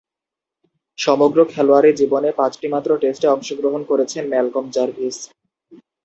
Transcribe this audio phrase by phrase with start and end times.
[0.97, 5.17] সমগ্র খেলোয়াড়ী জীবনে পাঁচটিমাত্র টেস্টে অংশগ্রহণ করেছেন ম্যালকম জার্ভিস।